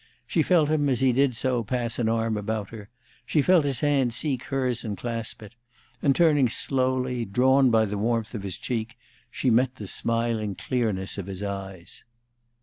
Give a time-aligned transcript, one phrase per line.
[0.25, 2.89] She felt him, as he did so, pass an arm about her,
[3.23, 5.53] she felt his hand seek hers and clasp it,
[6.01, 8.97] and turning slowly, drawn by the warmth of his cheek,
[9.29, 12.03] she met the smiling clearness of his eyes.